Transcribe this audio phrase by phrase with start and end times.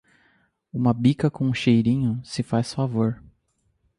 [0.73, 3.21] Uma bica com cheirinho, se faz favor.